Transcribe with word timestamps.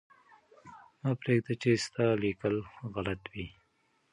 مه 1.01 1.11
پرېږده 1.21 1.53
چې 1.61 1.71
ستا 1.85 2.05
لیکل 2.23 2.55
غلط 2.93 3.21
وي. 3.31 3.47